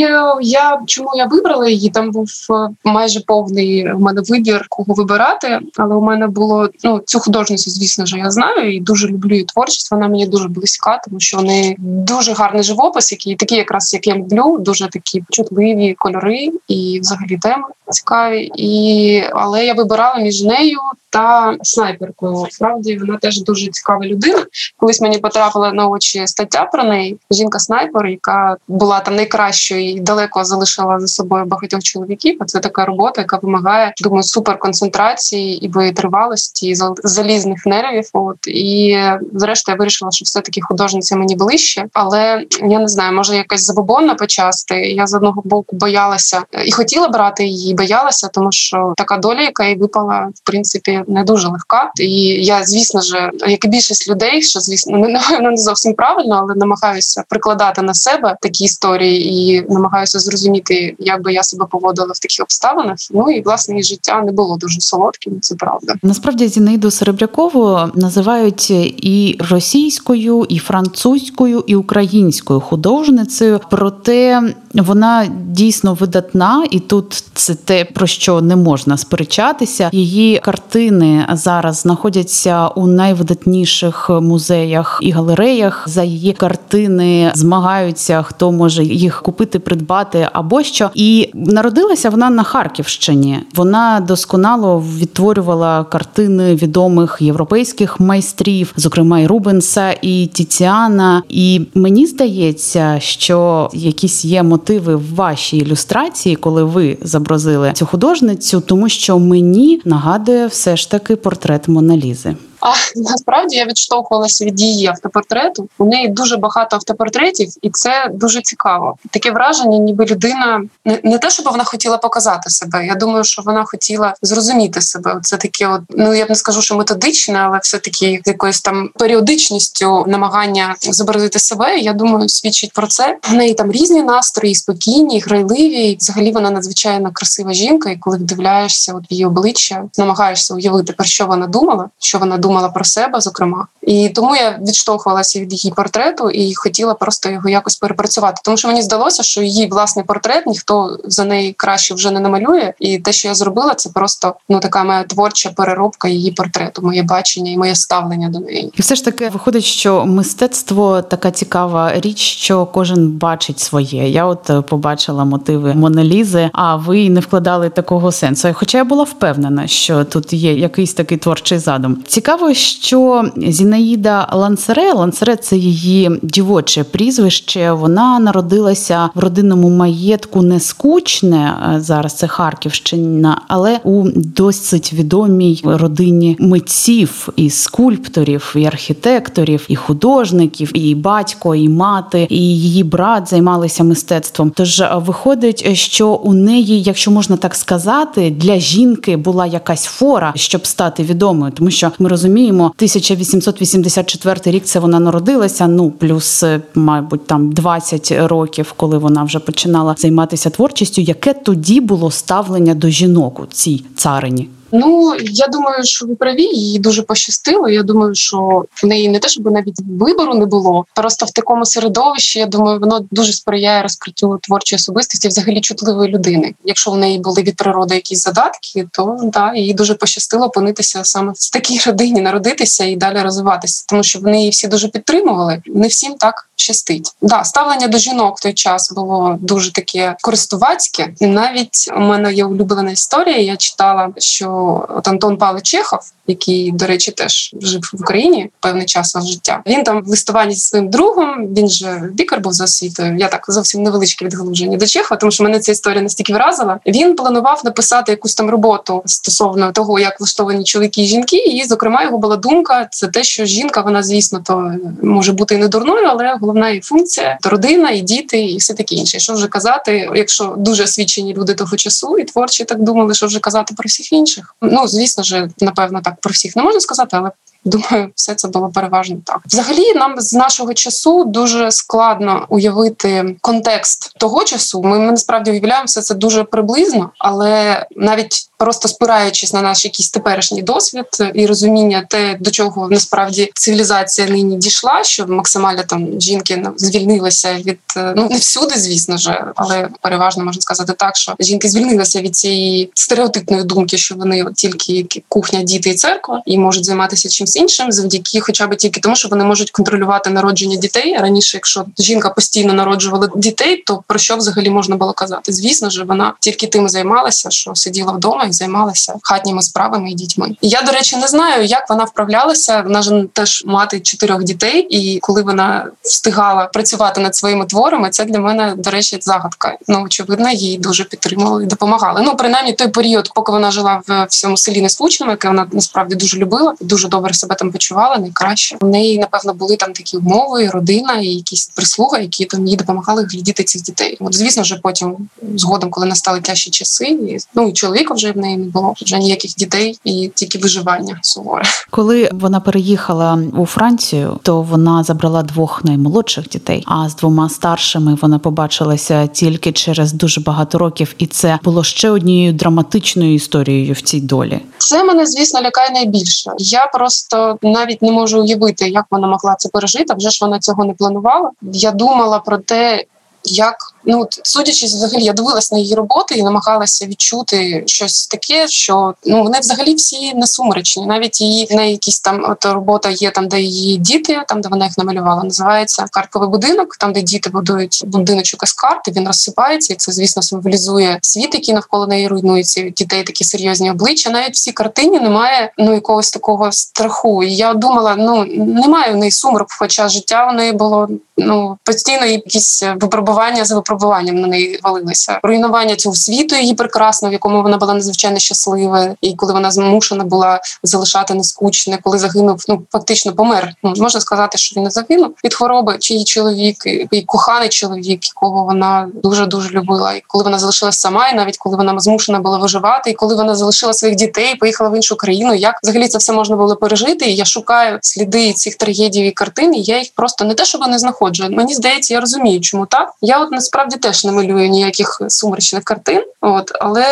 я 0.40 0.80
чому 0.86 1.10
я 1.16 1.26
вибрала 1.26 1.68
її? 1.68 1.90
Там 1.90 2.10
був 2.10 2.28
е, 2.50 2.68
майже 2.84 3.20
повний 3.20 3.92
в 3.92 4.00
мене 4.00 4.22
вибір, 4.28 4.66
кого 4.68 4.94
вибирати. 4.94 5.60
Але 5.76 5.94
у 5.94 6.04
мене 6.04 6.26
було 6.26 6.68
ну 6.84 7.00
цю 7.06 7.20
художницю, 7.20 7.70
звісно 7.70 8.06
ж, 8.06 8.18
я 8.18 8.30
знаю 8.30 8.74
і 8.74 8.80
дуже 8.80 9.08
люблю 9.08 9.32
її 9.34 9.44
творчість. 9.44 9.90
Вона 9.90 10.08
мені 10.08 10.26
дуже 10.26 10.48
близька, 10.48 11.00
тому 11.04 11.20
що 11.20 11.36
вони 11.36 11.76
дуже 11.78 12.32
гарний 12.32 12.62
живопис, 12.62 13.12
який 13.12 13.36
такий, 13.36 13.58
якраз 13.58 13.94
як 13.94 14.06
я 14.06 14.16
люблю, 14.16 14.58
дуже 14.58 14.88
такі 14.88 15.22
чутливі 15.30 15.94
кольори 15.98 16.50
і 16.68 16.98
взагалі 17.00 17.38
теми 17.42 17.64
цікаві. 17.90 18.50
І 18.56 19.22
але 19.32 19.66
я 19.66 19.74
вибирала 19.74 20.18
між 20.18 20.42
нею 20.42 20.78
та 21.10 21.56
снайперкою. 21.62 22.46
Справді 22.50 22.98
вона 22.98 23.18
теж 23.18 23.42
дуже 23.42 23.70
цікава 23.70 24.06
людина. 24.06 24.44
Колись 24.76 25.00
мені 25.00 25.18
потрапила 25.18 25.72
на 25.72 25.86
очі 25.94 26.26
стаття 26.26 26.64
про 26.64 26.84
неї. 26.84 27.18
Жінка-снайпер, 27.30 28.06
яка 28.06 28.56
була 28.68 29.00
там 29.00 29.16
найкращою 29.16 29.90
і 29.90 30.00
далеко 30.00 30.44
залишила 30.44 31.00
за 31.00 31.06
собою 31.06 31.44
багатьох 31.44 31.82
чоловіків. 31.82 32.38
Це 32.46 32.60
така 32.60 32.84
робота, 32.84 33.20
яка 33.20 33.38
вимагає 33.42 33.94
думаю, 34.00 34.22
суперконцентрації 34.22 35.64
і 35.64 35.68
витривалості, 35.68 36.74
залізних 37.04 37.66
нервів. 37.66 38.10
От 38.12 38.46
і 38.46 38.98
зрештою 39.32 39.74
я 39.74 39.78
вирішила, 39.78 40.10
що 40.10 40.24
все 40.24 40.40
таки 40.40 40.60
художниця 40.60 41.16
мені 41.16 41.36
ближче, 41.36 41.86
але 41.92 42.46
я 42.62 42.78
не 42.78 42.88
знаю, 42.88 43.16
може 43.16 43.36
якась 43.36 43.64
забобонна 43.64 44.14
почасти. 44.14 44.74
Я 44.74 45.06
з 45.06 45.14
одного 45.14 45.42
боку 45.44 45.76
боялася 45.76 46.42
і 46.66 46.72
хотіла 46.72 47.08
брати 47.08 47.44
її, 47.44 47.74
боялася, 47.74 48.28
тому 48.28 48.52
що 48.52 48.94
така 48.96 49.16
доля, 49.16 49.40
яка 49.40 49.66
їй 49.66 49.76
випала, 49.76 50.28
в 50.34 50.40
принципі, 50.44 51.02
не 51.08 51.24
дуже 51.24 51.48
легка. 51.48 51.90
І 51.96 52.20
я, 52.44 52.64
звісно 52.64 53.00
ж, 53.00 53.30
як 53.46 53.64
і 53.64 53.68
більшість 53.68 54.10
людей, 54.10 54.42
що 54.42 54.60
звісно 54.60 54.98
не 54.98 55.20
не 55.40 55.56
зовсім 55.56 55.83
правильно, 55.92 56.40
але 56.42 56.54
намагаюся 56.54 57.24
прикладати 57.28 57.82
на 57.82 57.94
себе 57.94 58.36
такі 58.40 58.64
історії 58.64 59.32
і 59.32 59.72
намагаюся 59.72 60.18
зрозуміти, 60.18 60.96
як 60.98 61.22
би 61.22 61.32
я 61.32 61.42
себе 61.42 61.66
поводила 61.70 62.12
в 62.14 62.18
таких 62.18 62.42
обставинах. 62.42 62.96
Ну 63.10 63.30
і 63.30 63.42
власне 63.42 63.78
і 63.78 63.82
життя 63.82 64.22
не 64.22 64.32
було 64.32 64.56
дуже 64.56 64.80
солодким. 64.80 65.40
Це 65.40 65.54
правда. 65.54 65.94
Насправді 66.02 66.48
Зінаїду 66.48 66.90
Серебрякову 66.90 67.78
називають 67.94 68.70
і 68.70 69.38
російською, 69.50 70.46
і 70.48 70.58
французькою, 70.58 71.64
і 71.66 71.76
українською 71.76 72.60
художницею. 72.60 73.60
Проте 73.70 74.42
вона 74.74 75.26
дійсно 75.50 75.94
видатна, 75.94 76.66
і 76.70 76.80
тут 76.80 77.24
це 77.34 77.54
те 77.54 77.84
про 77.84 78.06
що 78.06 78.40
не 78.40 78.56
можна 78.56 78.96
сперечатися. 78.96 79.90
Її 79.92 80.38
картини 80.38 81.26
зараз 81.32 81.80
знаходяться 81.80 82.68
у 82.68 82.86
найвидатніших 82.86 84.10
музеях 84.10 84.98
і 85.02 85.10
галереях. 85.10 85.73
За 85.86 86.02
її 86.02 86.32
картини 86.32 87.32
змагаються, 87.34 88.22
хто 88.22 88.52
може 88.52 88.84
їх 88.84 89.22
купити, 89.22 89.58
придбати 89.58 90.28
або 90.32 90.62
що. 90.62 90.90
І 90.94 91.30
народилася 91.34 92.10
вона 92.10 92.30
на 92.30 92.42
Харківщині. 92.42 93.38
Вона 93.54 94.00
досконало 94.08 94.84
відтворювала 94.98 95.84
картини 95.84 96.54
відомих 96.54 97.16
європейських 97.20 98.00
майстрів, 98.00 98.72
зокрема 98.76 99.20
і 99.20 99.26
Рубенса, 99.26 99.92
і 100.02 100.26
Тіціана. 100.26 101.22
І 101.28 101.66
мені 101.74 102.06
здається, 102.06 102.96
що 103.00 103.70
якісь 103.72 104.24
є 104.24 104.42
мотиви 104.42 104.96
в 104.96 105.14
вашій 105.14 105.56
ілюстрації, 105.56 106.36
коли 106.36 106.64
ви 106.64 106.98
зобразили 107.02 107.72
цю 107.74 107.86
художницю, 107.86 108.62
тому 108.66 108.88
що 108.88 109.18
мені 109.18 109.80
нагадує 109.84 110.46
все 110.46 110.76
ж 110.76 110.90
таки 110.90 111.16
портрет 111.16 111.68
Моналізи. 111.68 112.36
А 112.64 112.72
насправді 112.96 113.56
я 113.56 113.66
відштовхувалася 113.66 114.44
від 114.44 114.60
її 114.60 114.86
автопортрету. 114.86 115.68
У 115.78 115.84
неї 115.84 116.08
дуже 116.08 116.36
багато 116.36 116.76
автопортретів, 116.76 117.48
і 117.62 117.70
це 117.70 118.10
дуже 118.14 118.42
цікаво. 118.42 118.96
Таке 119.10 119.30
враження, 119.30 119.78
ніби 119.78 120.04
людина 120.04 120.62
не, 120.84 121.18
те, 121.18 121.30
щоб 121.30 121.46
вона 121.46 121.64
хотіла 121.64 121.98
показати 121.98 122.50
себе. 122.50 122.86
Я 122.86 122.94
думаю, 122.94 123.24
що 123.24 123.42
вона 123.42 123.64
хотіла 123.64 124.14
зрозуміти 124.22 124.80
себе. 124.80 125.20
Це 125.22 125.36
таке, 125.36 125.68
от 125.68 125.80
ну 125.90 126.14
я 126.14 126.26
б 126.26 126.28
не 126.28 126.34
скажу, 126.34 126.62
що 126.62 126.76
методичне, 126.76 127.38
але 127.38 127.58
все 127.62 127.78
таки 127.78 128.20
якоюсь 128.24 128.60
там 128.60 128.90
періодичністю 128.98 130.04
намагання 130.06 130.74
зобразити 130.80 131.38
себе. 131.38 131.78
Я 131.78 131.92
думаю, 131.92 132.28
свідчить 132.28 132.72
про 132.72 132.86
це. 132.86 133.18
У 133.32 133.34
неї 133.34 133.54
там 133.54 133.72
різні 133.72 134.02
настрої, 134.02 134.54
спокійні, 134.54 135.20
грайливі. 135.20 135.90
І 135.90 135.96
Взагалі 136.00 136.32
вона 136.32 136.50
надзвичайно 136.50 137.10
красива 137.12 137.52
жінка. 137.52 137.90
І 137.90 137.96
коли 137.96 138.16
вдивляєшся 138.16 138.94
от 138.94 139.10
в 139.10 139.12
її 139.12 139.26
обличчя, 139.26 139.84
намагаєшся 139.98 140.54
уявити 140.54 140.92
про 140.92 141.06
що 141.06 141.26
вона 141.26 141.46
думала, 141.46 141.88
що 141.98 142.18
вона 142.18 142.38
думала 142.38 142.53
думала 142.54 142.68
про 142.68 142.84
себе, 142.84 143.20
зокрема, 143.20 143.66
і 143.82 144.08
тому 144.08 144.36
я 144.36 144.58
відштовхувалася 144.68 145.40
від 145.40 145.52
її 145.52 145.74
портрету 145.74 146.30
і 146.30 146.54
хотіла 146.54 146.94
просто 146.94 147.30
його 147.30 147.48
якось 147.48 147.76
перепрацювати. 147.76 148.40
Тому 148.44 148.56
що 148.56 148.68
мені 148.68 148.82
здалося, 148.82 149.22
що 149.22 149.42
її 149.42 149.66
власний 149.66 150.04
портрет 150.04 150.46
ніхто 150.46 150.98
за 151.04 151.24
неї 151.24 151.52
краще 151.52 151.94
вже 151.94 152.10
не 152.10 152.20
намалює. 152.20 152.72
І 152.78 152.98
те, 152.98 153.12
що 153.12 153.28
я 153.28 153.34
зробила, 153.34 153.74
це 153.74 153.90
просто 153.90 154.34
ну 154.48 154.60
така 154.60 154.84
моя 154.84 155.02
творча 155.02 155.50
переробка 155.50 156.08
її 156.08 156.32
портрету, 156.32 156.82
моє 156.82 157.02
бачення 157.02 157.50
і 157.50 157.56
моє 157.56 157.74
ставлення 157.74 158.28
до 158.28 158.38
неї. 158.38 158.72
І 158.74 158.82
все 158.82 158.94
ж 158.94 159.04
таки 159.04 159.28
виходить, 159.28 159.64
що 159.64 160.06
мистецтво 160.06 161.02
така 161.02 161.30
цікава 161.30 162.00
річ, 162.00 162.18
що 162.18 162.66
кожен 162.66 163.08
бачить 163.08 163.60
своє. 163.60 164.08
Я 164.08 164.26
от 164.26 164.50
е, 164.50 164.60
побачила 164.60 165.24
мотиви 165.24 165.74
Моналізи, 165.74 166.50
а 166.52 166.76
ви 166.76 167.10
не 167.10 167.20
вкладали 167.20 167.68
такого 167.68 168.12
сенсу. 168.12 168.48
Хоча 168.52 168.78
я 168.78 168.84
була 168.84 169.04
впевнена, 169.04 169.66
що 169.66 170.04
тут 170.04 170.32
є 170.32 170.52
якийсь 170.52 170.94
такий 170.94 171.18
творчий 171.18 171.58
задум. 171.58 171.96
Цікаво 172.06 172.33
Цікаво, 172.34 172.54
що 172.54 173.24
Зінаїда 173.36 174.28
Лансере, 174.32 174.92
Лансере 174.92 175.36
це 175.36 175.56
її 175.56 176.10
дівоче 176.22 176.84
прізвище. 176.84 177.72
Вона 177.72 178.18
народилася 178.18 179.10
в 179.14 179.18
родинному 179.18 179.68
маєтку 179.68 180.42
Нескучне. 180.42 181.56
Е, 181.76 181.80
зараз 181.80 182.14
це 182.14 182.26
Харківщина, 182.26 183.40
але 183.48 183.80
у 183.84 184.04
досить 184.14 184.92
відомій 184.92 185.60
родині 185.64 186.36
митців 186.40 187.28
і 187.36 187.50
скульпторів, 187.50 188.54
і 188.56 188.64
архітекторів, 188.64 189.64
і 189.68 189.76
художників, 189.76 190.70
і 190.74 190.94
батько, 190.94 191.54
і 191.54 191.68
мати, 191.68 192.26
і 192.30 192.38
її 192.38 192.84
брат 192.84 193.28
займалися 193.28 193.84
мистецтвом. 193.84 194.52
Тож 194.54 194.80
е, 194.80 194.90
виходить, 194.94 195.76
що 195.76 196.08
у 196.08 196.32
неї, 196.32 196.82
якщо 196.82 197.10
можна 197.10 197.36
так 197.36 197.54
сказати, 197.54 198.30
для 198.30 198.58
жінки 198.58 199.16
була 199.16 199.46
якась 199.46 199.84
фора, 199.84 200.32
щоб 200.36 200.66
стати 200.66 201.02
відомою, 201.02 201.52
тому 201.56 201.70
що 201.70 201.90
ми 201.98 202.08
розуміємо, 202.08 202.23
1884 202.66 204.40
рік 204.44 204.64
це 204.64 204.78
вона 204.78 205.00
народилася. 205.00 205.66
Ну 205.66 205.90
плюс, 205.90 206.42
е, 206.42 206.60
мабуть, 206.74 207.26
там 207.26 207.52
20 207.52 208.12
років, 208.12 208.72
коли 208.76 208.98
вона 208.98 209.24
вже 209.24 209.38
починала 209.38 209.94
займатися 209.98 210.50
творчістю. 210.50 211.00
Яке 211.00 211.34
тоді 211.34 211.80
було 211.80 212.10
ставлення 212.10 212.74
до 212.74 212.88
жінок 212.88 213.40
у 213.40 213.46
цій 213.46 213.84
царині? 213.96 214.48
Ну 214.76 215.16
я 215.20 215.46
думаю, 215.46 215.84
що 215.84 216.06
ви 216.06 216.14
праві 216.14 216.42
їй 216.42 216.78
дуже 216.78 217.02
пощастило. 217.02 217.68
Я 217.68 217.82
думаю, 217.82 218.14
що 218.14 218.64
в 218.82 218.86
неї 218.86 219.08
не 219.08 219.18
те, 219.18 219.28
щоб 219.28 219.50
навіть 219.50 219.80
вибору 220.00 220.34
не 220.34 220.46
було. 220.46 220.84
Просто 220.94 221.26
в 221.26 221.30
такому 221.30 221.66
середовищі 221.66 222.38
я 222.38 222.46
думаю, 222.46 222.80
воно 222.80 223.00
дуже 223.10 223.32
сприяє 223.32 223.82
розкриттю 223.82 224.38
творчої 224.42 224.76
особистості, 224.76 225.28
взагалі 225.28 225.60
чутливої 225.60 226.10
людини. 226.10 226.54
Якщо 226.64 226.90
в 226.90 226.96
неї 226.96 227.18
були 227.18 227.42
від 227.42 227.56
природи 227.56 227.94
якісь 227.94 228.22
задатки, 228.22 228.88
то 228.92 229.18
да 229.22 229.54
їй 229.54 229.74
дуже 229.74 229.94
пощастило 229.94 230.46
опинитися 230.46 231.04
саме 231.04 231.32
в 231.36 231.50
такій 231.50 231.80
родині, 231.86 232.20
народитися 232.20 232.84
і 232.84 232.96
далі 232.96 233.18
розвиватися, 233.18 233.84
тому 233.88 234.02
що 234.02 234.18
вони 234.18 234.38
її 234.38 234.50
всі 234.50 234.68
дуже 234.68 234.88
підтримували. 234.88 235.62
Не 235.66 235.88
всім 235.88 236.14
так 236.14 236.48
щастить. 236.56 237.12
Да, 237.22 237.44
ставлення 237.44 237.88
до 237.88 237.98
жінок 237.98 238.38
в 238.38 238.42
той 238.42 238.52
час 238.52 238.92
було 238.92 239.36
дуже 239.40 239.72
таке 239.72 240.16
користувацьке, 240.22 241.14
і 241.20 241.26
навіть 241.26 241.90
у 241.96 242.00
мене 242.00 242.34
є 242.34 242.44
улюблена 242.44 242.90
історія. 242.90 243.38
Я 243.38 243.56
читала, 243.56 244.08
що 244.18 244.63
от 244.88 245.08
Антон 245.08 245.36
Павлович 245.36 245.66
Чехов, 245.66 246.00
який, 246.26 246.72
до 246.72 246.86
речі, 246.86 247.10
теж 247.10 247.54
жив 247.60 247.90
в 247.92 248.00
Україні 248.00 248.50
певний 248.60 248.86
час 248.86 249.16
життя. 249.26 249.62
Він 249.66 249.84
там 249.84 250.02
в 250.02 250.08
листуванні 250.08 250.54
зі 250.54 250.60
своїм 250.60 250.90
другом. 250.90 251.54
Він 251.56 251.68
же 251.68 252.10
лікар 252.18 252.40
був 252.40 252.52
за 252.52 252.64
освітою. 252.64 253.16
Я 253.18 253.28
так 253.28 253.44
зовсім 253.48 253.82
невеличке 253.82 254.24
відгалуження 254.24 254.76
до 254.76 254.86
Чехова, 254.86 255.16
тому 255.16 255.32
що 255.32 255.44
мене 255.44 255.60
ця 255.60 255.72
історія 255.72 256.02
настільки 256.02 256.32
вразила. 256.32 256.80
Він 256.86 257.16
планував 257.16 257.62
написати 257.64 258.12
якусь 258.12 258.34
там 258.34 258.50
роботу 258.50 259.02
стосовно 259.06 259.72
того, 259.72 259.98
як 259.98 260.20
влаштовані 260.20 260.64
чоловіки 260.64 261.02
і 261.02 261.06
жінки. 261.06 261.36
І, 261.36 261.64
зокрема, 261.64 262.02
його 262.02 262.18
була 262.18 262.36
думка: 262.36 262.88
це 262.90 263.08
те, 263.08 263.24
що 263.24 263.44
жінка, 263.44 263.80
вона, 263.80 264.02
звісно, 264.02 264.40
то 264.44 264.72
може 265.02 265.32
бути 265.32 265.54
і 265.54 265.58
не 265.58 265.68
дурною, 265.68 266.06
але 266.06 266.36
головна 266.40 266.68
її 266.68 266.80
функція 266.80 267.38
то 267.42 267.50
родина, 267.50 267.90
і 267.90 268.00
діти, 268.00 268.40
і 268.40 268.56
все 268.56 268.74
таке 268.74 268.94
інше. 268.94 269.18
Що 269.18 269.32
вже 269.32 269.48
казати, 269.48 270.10
якщо 270.14 270.54
дуже 270.58 270.84
освічені 270.84 271.34
люди 271.34 271.54
того 271.54 271.76
часу 271.76 272.18
і 272.18 272.24
творчі 272.24 272.64
так 272.64 272.82
думали, 272.82 273.14
що 273.14 273.26
вже 273.26 273.40
казати 273.40 273.74
про 273.76 273.86
всіх 273.86 274.12
інших. 274.12 274.53
Ну 274.62 274.86
звісно 274.86 275.24
ж, 275.24 275.48
напевно, 275.60 276.00
так 276.00 276.20
про 276.20 276.32
всіх 276.32 276.56
не 276.56 276.62
можна 276.62 276.80
сказати, 276.80 277.16
але 277.16 277.30
Думаю, 277.64 278.10
все 278.14 278.34
це 278.34 278.48
було 278.48 278.68
переважно 278.68 279.16
так. 279.24 279.40
Взагалі, 279.46 279.94
нам 279.94 280.20
з 280.20 280.32
нашого 280.32 280.74
часу 280.74 281.24
дуже 281.24 281.70
складно 281.70 282.46
уявити 282.48 283.36
контекст 283.40 284.12
того 284.18 284.44
часу. 284.44 284.82
Ми, 284.82 284.98
ми 284.98 285.10
насправді 285.12 285.50
уявляємо 285.50 285.84
все 285.84 286.02
це 286.02 286.14
дуже 286.14 286.44
приблизно, 286.44 287.10
але 287.18 287.86
навіть 287.96 288.48
просто 288.58 288.88
спираючись 288.88 289.52
на 289.52 289.62
наш 289.62 289.84
якийсь 289.84 290.10
теперішній 290.10 290.62
досвід 290.62 291.06
і 291.34 291.46
розуміння, 291.46 292.06
те 292.10 292.36
до 292.40 292.50
чого 292.50 292.88
насправді 292.88 293.50
цивілізація 293.54 294.28
нині 294.28 294.56
дійшла, 294.56 295.04
що 295.04 295.26
максимально 295.26 295.82
там 295.82 296.20
жінки 296.20 296.66
звільнилися 296.76 297.54
від 297.54 297.78
ну 297.96 298.28
не 298.30 298.36
всюди, 298.36 298.74
звісно 298.76 299.16
ж, 299.16 299.44
але 299.56 299.88
переважно 300.00 300.44
можна 300.44 300.62
сказати 300.62 300.92
так, 300.98 301.16
що 301.16 301.34
жінки 301.40 301.68
звільнилися 301.68 302.20
від 302.20 302.36
цієї 302.36 302.90
стереотипної 302.94 303.62
думки, 303.64 303.98
що 303.98 304.14
вони 304.14 304.46
тільки 304.54 305.22
кухня, 305.28 305.62
діти 305.62 305.90
і 305.90 305.94
церква, 305.94 306.42
і 306.46 306.58
можуть 306.58 306.84
займатися 306.84 307.28
чимось 307.28 307.53
іншим, 307.56 307.92
завдяки, 307.92 308.40
хоча 308.40 308.66
б 308.66 308.76
тільки 308.76 309.00
тому, 309.00 309.16
що 309.16 309.28
вони 309.28 309.44
можуть 309.44 309.70
контролювати 309.70 310.30
народження 310.30 310.76
дітей. 310.76 311.16
Раніше, 311.18 311.56
якщо 311.56 311.84
жінка 311.98 312.30
постійно 312.30 312.72
народжувала 312.72 313.28
дітей, 313.36 313.76
то 313.76 314.02
про 314.06 314.18
що 314.18 314.36
взагалі 314.36 314.70
можна 314.70 314.96
було 314.96 315.12
казати? 315.12 315.52
Звісно 315.52 315.90
ж, 315.90 316.04
вона 316.04 316.34
тільки 316.40 316.66
тим 316.66 316.88
займалася, 316.88 317.50
що 317.50 317.74
сиділа 317.74 318.12
вдома 318.12 318.44
і 318.44 318.52
займалася 318.52 319.14
хатніми 319.22 319.62
справами 319.62 320.10
і 320.10 320.14
дітьми. 320.14 320.56
Я, 320.60 320.82
до 320.82 320.92
речі, 320.92 321.16
не 321.16 321.28
знаю, 321.28 321.64
як 321.64 321.90
вона 321.90 322.04
вправлялася. 322.04 322.82
Вона 322.82 323.02
ж 323.02 323.24
теж 323.32 323.62
мати 323.66 324.00
чотирьох 324.00 324.44
дітей, 324.44 324.86
і 324.90 325.18
коли 325.18 325.42
вона 325.42 325.86
встигала 326.02 326.66
працювати 326.66 327.20
над 327.20 327.36
своїми 327.36 327.66
творами, 327.66 328.10
це 328.10 328.24
для 328.24 328.38
мене, 328.38 328.74
до 328.76 328.90
речі, 328.90 329.18
загадка. 329.20 329.76
Ну 329.88 330.02
очевидно, 330.04 330.50
їй 330.50 330.78
дуже 330.78 331.04
підтримували 331.04 331.64
і 331.64 331.66
допомагали. 331.66 332.20
Ну 332.24 332.36
принаймні 332.36 332.72
той 332.72 332.88
період, 332.88 333.30
поки 333.34 333.52
вона 333.52 333.70
жила 333.70 334.02
в 334.08 334.26
всьому 334.30 334.56
селі 334.56 334.82
Неслучному, 334.82 335.32
яке 335.32 335.48
вона 335.48 335.66
насправді 335.72 336.14
дуже 336.14 336.38
любила, 336.38 336.74
дуже 336.80 337.08
добре 337.08 337.34
себе 337.44 337.54
там 337.54 337.72
почувала 337.72 338.18
найкраще. 338.18 338.76
У 338.80 338.86
неї 338.86 339.18
напевно 339.18 339.54
були 339.54 339.76
там 339.76 339.92
такі 339.92 340.16
умови, 340.16 340.66
родина 340.66 341.14
і 341.14 341.26
якісь 341.26 341.70
прислуга, 341.74 342.18
які 342.18 342.44
там 342.44 342.66
їй 342.66 342.76
допомагали 342.76 343.24
глядіти 343.24 343.64
цих 343.64 343.82
дітей. 343.82 344.16
От 344.20 344.34
звісно, 344.34 344.62
вже 344.62 344.76
потім 344.82 345.16
згодом, 345.56 345.90
коли 345.90 346.06
настали 346.06 346.40
тяжчі 346.40 346.70
часи, 346.70 347.04
і 347.04 347.38
ну 347.54 347.68
і 347.68 347.72
чоловіка 347.72 348.14
вже 348.14 348.32
в 348.32 348.36
неї 348.36 348.56
не 348.56 348.64
було 348.64 348.94
вже 349.02 349.18
ніяких 349.18 349.54
дітей, 349.54 349.98
і 350.04 350.30
тільки 350.34 350.58
виживання 350.58 351.18
суворе. 351.22 351.64
Коли 351.90 352.30
вона 352.32 352.60
переїхала 352.60 353.38
у 353.58 353.66
Францію, 353.66 354.40
то 354.42 354.62
вона 354.62 355.04
забрала 355.04 355.42
двох 355.42 355.84
наймолодших 355.84 356.48
дітей. 356.48 356.84
А 356.86 357.08
з 357.08 357.16
двома 357.16 357.48
старшими 357.48 358.18
вона 358.22 358.38
побачилася 358.38 359.26
тільки 359.26 359.72
через 359.72 360.12
дуже 360.12 360.40
багато 360.40 360.78
років, 360.78 361.14
і 361.18 361.26
це 361.26 361.58
було 361.64 361.84
ще 361.84 362.10
однією 362.10 362.52
драматичною 362.52 363.34
історією 363.34 363.92
в 363.92 364.00
цій 364.00 364.20
долі. 364.20 364.60
Це 364.78 365.04
мене 365.04 365.26
звісно 365.26 365.62
лякає 365.62 365.90
найбільше. 365.90 366.50
Я 366.58 366.86
просто 366.86 367.33
навіть 367.62 368.02
не 368.02 368.12
можу 368.12 368.42
уявити, 368.42 368.88
як 368.88 369.06
вона 369.10 369.28
могла 369.28 369.54
це 369.54 369.68
пережити. 369.68 370.14
Вже 370.14 370.30
ж 370.30 370.38
вона 370.42 370.58
цього 370.58 370.84
не 370.84 370.94
планувала. 370.94 371.50
Я 371.62 371.90
думала 371.90 372.38
про 372.38 372.58
те, 372.58 373.04
як 373.44 373.76
ну 374.06 374.28
судячи 374.42 374.86
взагалі, 374.86 375.24
я 375.24 375.32
дивилась 375.32 375.72
на 375.72 375.78
її 375.78 375.94
роботи 375.94 376.34
і 376.34 376.42
намагалася 376.42 377.06
відчути 377.06 377.82
щось 377.86 378.26
таке, 378.26 378.68
що 378.68 379.14
ну 379.26 379.42
вони 379.42 379.60
взагалі 379.60 379.94
всі 379.94 380.34
не 380.34 380.46
сумеречні. 380.46 381.06
Навіть 381.06 381.40
її 381.40 381.66
в 381.70 381.74
неї 381.74 381.92
якісь 381.92 382.20
там 382.20 382.46
от 382.50 382.64
робота 382.64 383.10
є 383.10 383.30
там, 383.30 383.48
де 383.48 383.60
її 383.60 383.96
діти, 383.96 384.42
там 384.48 384.60
де 384.60 384.68
вона 384.68 384.84
їх 384.84 384.98
намалювала, 384.98 385.44
називається 385.44 386.06
картковий 386.10 386.48
будинок, 386.48 386.96
там 386.96 387.12
де 387.12 387.22
діти 387.22 387.50
будують 387.50 388.02
будиночок 388.06 388.62
із 388.62 388.72
карти. 388.72 389.10
Він 389.10 389.26
розсипається, 389.26 389.92
і 389.92 389.96
це 389.96 390.12
звісно 390.12 390.42
символізує 390.42 391.18
світ, 391.22 391.54
який 391.54 391.74
навколо 391.74 392.06
неї 392.06 392.28
руйнується. 392.28 392.80
Дітей 392.80 393.22
такі 393.22 393.44
серйозні 393.44 393.90
обличчя. 393.90 394.30
Навіть 394.30 394.54
всі 394.54 394.72
картині 394.72 395.20
немає 395.20 395.72
ну 395.78 395.94
якогось 395.94 396.30
такого 396.30 396.72
страху. 396.72 397.42
І 397.42 397.54
я 397.54 397.74
думала, 397.74 398.16
ну 398.16 398.44
немає 398.56 399.12
в 399.12 399.16
неї 399.16 399.30
сумрак, 399.30 399.66
хоча 399.78 400.08
життя 400.08 400.46
в 400.46 400.54
неї 400.54 400.72
було 400.72 401.08
ну 401.36 401.78
постійно 401.82 402.26
якісь 402.26 402.82
випробування 403.00 403.64
за 403.64 403.74
випробуванням 403.94 404.40
на 404.40 404.48
неї 404.48 404.80
валилися. 404.82 405.40
Руйнування 405.42 405.96
цього 405.96 406.14
світу 406.14 406.56
її 406.56 406.74
прекрасно, 406.74 407.28
в 407.28 407.32
якому 407.32 407.62
вона 407.62 407.76
була 407.76 407.94
надзвичайно 407.94 408.38
щаслива, 408.38 409.14
і 409.20 409.34
коли 409.34 409.52
вона 409.52 409.70
змушена 409.70 410.24
була 410.24 410.60
залишати 410.82 411.34
нескучне, 411.34 411.98
коли 412.02 412.18
загинув, 412.18 412.64
ну 412.68 412.82
фактично 412.92 413.32
помер. 413.32 413.72
Ну 413.82 413.94
можна 413.96 414.20
сказати, 414.20 414.58
що 414.58 414.76
він 414.76 414.84
не 414.84 414.90
загинув 414.90 415.34
від 415.44 415.54
хвороби, 415.54 415.96
чи 416.00 416.14
її 416.14 416.24
чоловік, 416.24 416.76
і 417.10 417.22
коханий 417.22 417.68
чоловік, 417.68 418.28
якого 418.28 418.64
вона 418.64 419.08
дуже 419.22 419.46
дуже 419.46 419.70
любила. 419.70 420.12
І 420.12 420.22
коли 420.26 420.44
вона 420.44 420.58
залишилась 420.58 420.98
сама, 421.00 421.28
і 421.28 421.34
навіть 421.34 421.58
коли 421.58 421.76
вона 421.76 421.98
змушена 421.98 422.40
була 422.40 422.58
виживати, 422.58 423.10
і 423.10 423.14
коли 423.14 423.34
вона 423.34 423.54
залишила 423.54 423.92
своїх 423.92 424.16
дітей, 424.16 424.54
поїхала 424.54 424.90
в 424.90 424.96
іншу 424.96 425.16
країну. 425.16 425.54
Як 425.54 425.80
взагалі 425.82 426.08
це 426.08 426.18
все 426.18 426.32
можна 426.32 426.56
було 426.56 426.76
пережити? 426.76 427.24
І 427.24 427.36
я 427.36 427.44
шукаю 427.44 427.98
сліди 428.02 428.52
цих 428.52 428.74
трагедій 428.74 429.26
і 429.26 429.30
картин, 429.30 429.74
і 429.74 429.82
я 429.82 429.98
їх 429.98 430.08
просто 430.14 430.44
не 430.44 430.54
те, 430.54 430.64
щоб 430.64 430.80
не 430.88 430.98
знаходжу. 430.98 431.46
Мені 431.50 431.74
здається, 431.74 432.14
я 432.14 432.20
розумію, 432.20 432.60
чому 432.60 432.86
так. 432.86 433.12
Я 433.20 433.38
от 433.38 433.52
насправді 433.84 434.08
теж 434.08 434.24
не 434.24 434.32
малюю 434.32 434.68
ніяких 434.68 435.22
сумеречних 435.28 435.84
картин. 435.84 436.22
От 436.40 436.72
але 436.80 437.04